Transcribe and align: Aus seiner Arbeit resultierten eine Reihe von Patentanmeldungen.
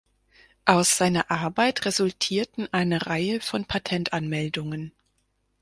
Aus 0.65 0.97
seiner 0.97 1.29
Arbeit 1.29 1.85
resultierten 1.85 2.67
eine 2.73 3.05
Reihe 3.05 3.39
von 3.39 3.65
Patentanmeldungen. 3.65 4.93